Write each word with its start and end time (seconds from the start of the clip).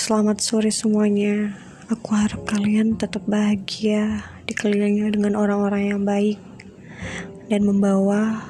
Selamat 0.00 0.40
sore 0.40 0.72
semuanya. 0.72 1.52
Aku 1.92 2.16
harap 2.16 2.48
kalian 2.48 2.96
tetap 2.96 3.20
bahagia, 3.28 4.24
dikelilingi 4.48 5.12
dengan 5.12 5.36
orang-orang 5.36 5.92
yang 5.92 6.02
baik, 6.08 6.40
dan 7.52 7.68
membawa 7.68 8.40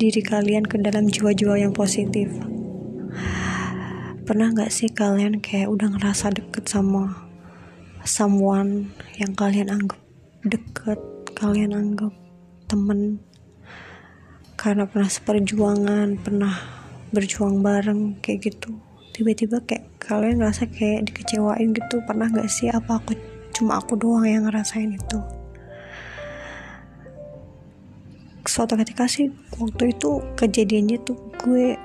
diri 0.00 0.24
kalian 0.24 0.64
ke 0.64 0.80
dalam 0.80 1.12
jiwa-jiwa 1.12 1.60
yang 1.60 1.76
positif. 1.76 2.32
Pernah 4.24 4.56
gak 4.56 4.72
sih 4.72 4.88
kalian 4.88 5.44
kayak 5.44 5.68
udah 5.68 5.92
ngerasa 5.92 6.32
deket 6.32 6.64
sama 6.72 7.28
someone 8.00 8.88
yang 9.20 9.36
kalian 9.36 9.68
anggap 9.68 10.00
deket, 10.40 10.96
kalian 11.36 11.76
anggap 11.76 12.16
temen, 12.64 13.20
karena 14.56 14.88
pernah 14.88 15.12
seperjuangan, 15.12 16.16
pernah 16.24 16.64
berjuang 17.12 17.60
bareng 17.60 18.24
kayak 18.24 18.40
gitu 18.56 18.95
tiba-tiba 19.16 19.64
kayak 19.64 19.88
kalian 19.96 20.44
ngerasa 20.44 20.68
kayak 20.68 21.08
dikecewain 21.08 21.72
gitu. 21.72 22.04
Pernah 22.04 22.28
gak 22.28 22.52
sih? 22.52 22.68
Apa 22.68 23.00
aku 23.00 23.16
cuma 23.56 23.80
aku 23.80 23.96
doang 23.96 24.28
yang 24.28 24.44
ngerasain 24.44 24.92
itu? 24.92 25.18
Suatu 28.44 28.76
ketika 28.76 29.08
sih 29.08 29.32
waktu 29.56 29.96
itu 29.96 30.20
kejadiannya 30.36 31.00
tuh 31.00 31.16
gue 31.40 31.80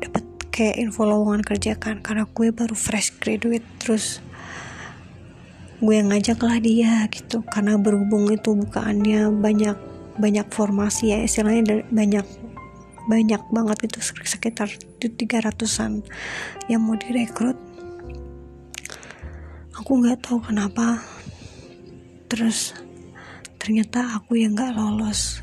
dapat 0.00 0.24
kayak 0.48 0.80
info 0.80 1.04
lowongan 1.04 1.44
kerja 1.44 1.76
kan. 1.76 2.00
Karena 2.00 2.24
gue 2.24 2.48
baru 2.48 2.72
fresh 2.72 3.20
graduate 3.20 3.68
terus 3.76 4.24
gue 5.84 5.96
ngajak 6.00 6.40
lah 6.40 6.56
dia 6.64 7.04
gitu. 7.12 7.44
Karena 7.44 7.76
berhubung 7.76 8.32
itu 8.32 8.56
bukaannya 8.56 9.28
banyak 9.36 9.76
banyak 10.16 10.48
formasi 10.48 11.12
ya 11.12 11.24
istilahnya 11.24 11.84
banyak 11.92 12.24
banyak 13.06 13.42
banget 13.50 13.90
itu 13.90 13.98
sekitar 14.02 14.70
300an 15.02 16.06
yang 16.70 16.86
mau 16.86 16.94
direkrut. 16.94 17.58
Aku 19.74 19.98
nggak 19.98 20.22
tahu 20.22 20.38
kenapa. 20.38 21.02
Terus 22.30 22.76
ternyata 23.58 24.22
aku 24.22 24.38
yang 24.38 24.54
nggak 24.54 24.78
lolos. 24.78 25.42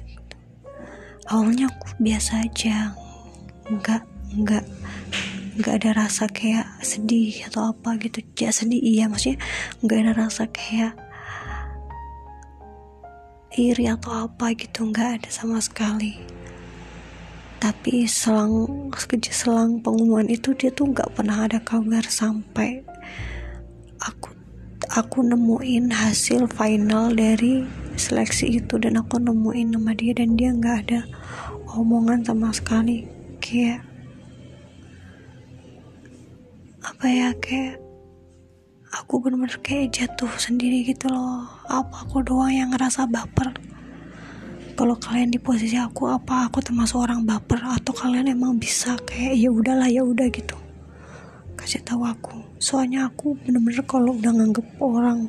Awalnya 1.27 1.67
aku 1.67 1.99
biasa 1.99 2.47
aja. 2.47 2.95
Nggak 3.67 4.03
nggak 4.39 4.65
nggak 5.59 5.75
ada 5.83 6.07
rasa 6.07 6.31
kayak 6.31 6.79
sedih 6.79 7.43
atau 7.51 7.75
apa 7.75 7.99
gitu. 7.99 8.23
Ya 8.39 8.55
sedih 8.55 8.79
iya 8.79 9.11
maksudnya 9.11 9.43
nggak 9.83 9.99
ada 10.07 10.13
rasa 10.15 10.47
kayak 10.47 10.95
iri 13.59 13.91
atau 13.91 14.31
apa 14.31 14.55
gitu. 14.55 14.87
Nggak 14.87 15.09
ada 15.19 15.29
sama 15.29 15.59
sekali 15.59 16.38
tapi 17.59 18.07
selang 18.07 18.67
sekejap 18.95 19.35
selang 19.35 19.83
pengumuman 19.83 20.31
itu 20.31 20.55
dia 20.55 20.71
tuh 20.71 20.89
nggak 20.95 21.11
pernah 21.11 21.43
ada 21.43 21.59
kabar 21.59 22.01
sampai 22.07 22.81
aku 23.99 24.39
aku 24.89 25.21
nemuin 25.21 25.93
hasil 25.93 26.49
final 26.49 27.13
dari 27.13 27.67
seleksi 27.99 28.63
itu. 28.63 28.79
Dan 28.79 28.97
aku 28.97 29.19
nemuin 29.19 29.75
nama 29.75 29.91
dia 29.93 30.15
dan 30.15 30.39
dia 30.39 30.55
nggak 30.55 30.77
ada 30.87 31.01
omongan 31.75 32.25
sama 32.25 32.49
sekali. 32.55 33.05
Kayak 33.43 33.85
apa 36.79 37.05
ya 37.05 37.29
kayak 37.43 37.75
aku 38.95 39.21
bener-bener 39.21 39.59
kayak 39.61 39.93
jatuh 39.93 40.31
sendiri 40.39 40.87
gitu 40.87 41.11
loh. 41.11 41.45
Apa 41.69 42.07
aku 42.07 42.23
doang 42.25 42.51
yang 42.55 42.71
ngerasa 42.73 43.05
baper 43.05 43.51
kalau 44.79 44.95
kalian 44.95 45.27
di 45.27 45.35
posisi 45.43 45.75
aku 45.75 46.07
apa 46.07 46.47
aku 46.47 46.63
termasuk 46.63 47.03
orang 47.03 47.27
baper? 47.27 47.59
Atau 47.59 47.91
kalian 47.91 48.31
emang 48.31 48.55
bisa 48.55 48.95
kayak 49.03 49.35
ya 49.35 49.51
udahlah 49.51 49.91
ya 49.91 50.07
udah 50.07 50.31
gitu? 50.31 50.55
Kasih 51.59 51.83
tahu 51.83 52.07
aku. 52.07 52.39
Soalnya 52.63 53.11
aku 53.11 53.35
bener-bener 53.43 53.83
kalau 53.83 54.15
udah 54.15 54.31
nganggep 54.31 54.63
orang 54.79 55.27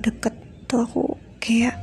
deket 0.00 0.32
tuh 0.64 0.88
aku 0.88 1.04
kayak 1.36 1.76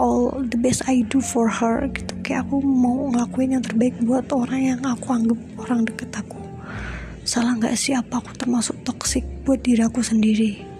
all 0.00 0.40
the 0.40 0.56
best 0.56 0.80
I 0.88 1.04
do 1.12 1.20
for 1.20 1.52
her 1.52 1.84
gitu. 1.92 2.16
Kayak 2.24 2.48
aku 2.48 2.64
mau 2.64 3.12
ngelakuin 3.12 3.60
yang 3.60 3.64
terbaik 3.64 3.92
buat 4.00 4.24
orang 4.32 4.60
yang 4.64 4.80
aku 4.88 5.12
anggap 5.12 5.40
orang 5.60 5.84
deket 5.84 6.08
aku. 6.16 6.40
Salah 7.28 7.52
nggak 7.60 7.76
sih 7.76 7.92
apa 7.92 8.16
aku 8.16 8.32
termasuk 8.40 8.80
toxic 8.80 9.28
buat 9.44 9.60
diri 9.60 9.84
aku 9.84 10.00
sendiri 10.00 10.71